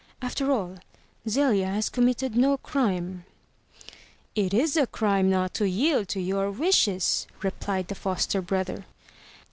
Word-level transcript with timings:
After 0.19 0.51
all, 0.51 0.77
Zelia 1.29 1.67
has 1.67 1.87
committed 1.87 2.35
no 2.35 2.57
crime." 2.57 3.23
"It 4.33 4.51
is 4.51 4.75
a 4.75 4.87
crime 4.87 5.29
not 5.29 5.53
to 5.53 5.69
yield 5.69 6.07
to 6.09 6.19
your 6.19 6.49
wishes," 6.49 7.27
replied 7.43 7.87
the 7.87 7.93
foster 7.93 8.41
brother. 8.41 8.87